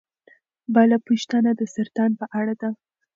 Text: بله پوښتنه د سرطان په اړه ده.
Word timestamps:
بله 0.75 0.97
پوښتنه 1.07 1.49
د 1.55 1.61
سرطان 1.75 2.11
په 2.19 2.25
اړه 2.39 2.53
ده. 2.61 2.69